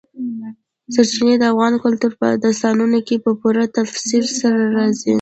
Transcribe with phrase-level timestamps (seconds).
[0.93, 5.09] ژورې سرچینې د افغان کلتور په داستانونو کې په پوره تفصیل سره راځي.